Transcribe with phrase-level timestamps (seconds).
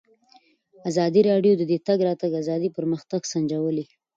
[0.89, 3.85] ازادي راډیو د د تګ راتګ ازادي پرمختګ سنجولی.